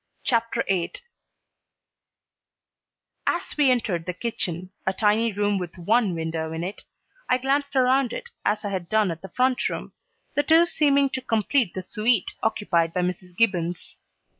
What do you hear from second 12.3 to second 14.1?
occupied by Mrs. Gibbons.